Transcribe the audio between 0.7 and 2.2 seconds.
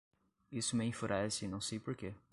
me enfurece e não sei por quê.